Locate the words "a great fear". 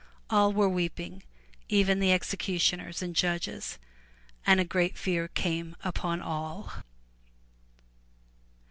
4.59-5.27